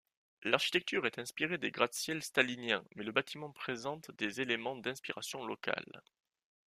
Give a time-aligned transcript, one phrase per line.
[0.41, 6.01] L'architecture est inspirée des gratte-ciel staliniens mais le bâtiment présente des éléments d'inspiration locale.